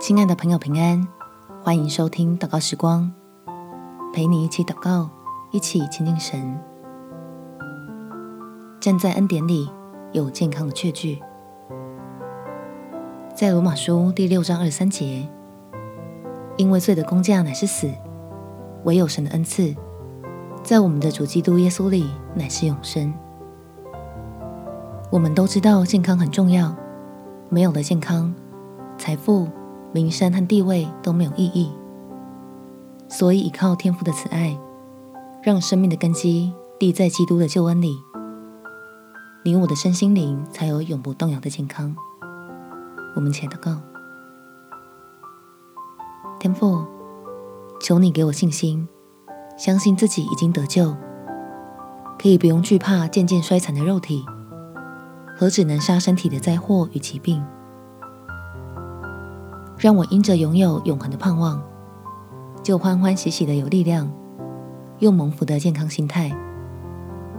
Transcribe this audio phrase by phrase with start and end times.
[0.00, 1.08] 亲爱的朋友，平安！
[1.60, 3.12] 欢迎收听祷告时光，
[4.14, 5.10] 陪你一起祷告，
[5.50, 6.56] 一起亲近神。
[8.78, 9.68] 站在恩典里，
[10.12, 11.20] 有健康的确据。
[13.34, 15.28] 在罗马书第六章二十三节，
[16.56, 17.90] 因为罪的工价乃是死，
[18.84, 19.74] 唯有神的恩赐，
[20.62, 23.12] 在我们的主基督耶稣里乃是永生。
[25.10, 26.72] 我们都知道健康很重要，
[27.48, 28.32] 没有了健康，
[28.96, 29.48] 财富、
[29.92, 31.70] 名声和地位都没有意义，
[33.08, 34.58] 所以依靠天父的慈爱，
[35.42, 37.96] 让生命的根基立在基督的救恩里，
[39.44, 41.96] 你我的身心灵才有永不动摇的健康。
[43.16, 43.80] 我们且祷告：
[46.38, 46.84] 天父，
[47.80, 48.86] 求你给我信心，
[49.56, 50.94] 相信自己已经得救，
[52.20, 54.24] 可以不用惧怕渐渐衰残的肉体
[55.36, 57.42] 和只能杀身体的灾祸与疾病。
[59.78, 61.62] 让我因着拥有永恒的盼望，
[62.64, 64.12] 就欢欢喜喜的有力量，
[64.98, 66.36] 用蒙福的健康心态，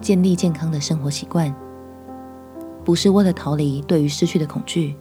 [0.00, 1.54] 建立健康的生活习惯，
[2.82, 4.96] 不是为了逃离对于失去的恐惧，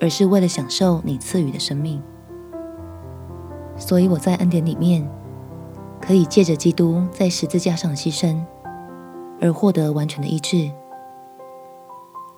[0.00, 2.02] 而是为了享受你赐予的生命。
[3.76, 5.08] 所以我在恩典里面，
[6.00, 8.36] 可以借着基督在十字架上的牺牲，
[9.40, 10.68] 而获得完全的医治，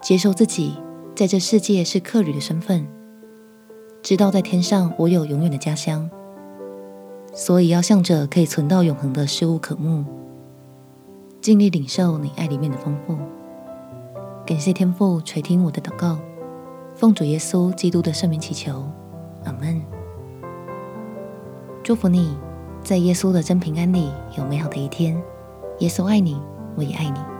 [0.02, 0.76] 接受自己
[1.16, 2.86] 在这世界是客旅的身份。
[4.04, 6.10] 知道在天上我有永远的家乡，
[7.32, 10.04] 所以要向着可以存到永恒的事物渴慕，
[11.40, 13.16] 尽力领受你爱里面的丰富。
[14.44, 16.18] 感谢天父垂听我的祷告，
[16.94, 18.84] 奉主耶稣基督的圣名祈求，
[19.46, 19.80] 阿门。
[21.82, 22.36] 祝福你
[22.82, 25.16] 在耶稣的真平安里有美好的一天。
[25.78, 26.38] 耶稣爱你，
[26.76, 27.33] 我也爱你。